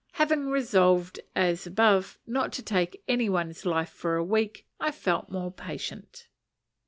Having 0.13 0.47
resolved 0.49 1.19
as 1.35 1.67
above, 1.67 2.17
not 2.25 2.51
to 2.53 2.63
take 2.63 3.03
any 3.07 3.29
one's 3.29 3.67
life 3.67 3.91
for 3.91 4.15
a 4.15 4.23
week, 4.23 4.65
I 4.79 4.91
felt 4.91 5.29
more 5.29 5.51
patient. 5.51 6.27